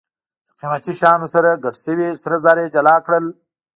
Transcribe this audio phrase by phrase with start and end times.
[0.51, 3.25] له قیمتي شیانو سره ګډ شوي سره زر یې جلا کړل.